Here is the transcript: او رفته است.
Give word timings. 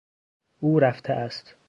او 0.59 0.79
رفته 0.79 1.13
است. 1.13 1.55